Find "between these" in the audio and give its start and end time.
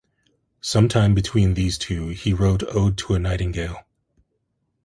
1.13-1.77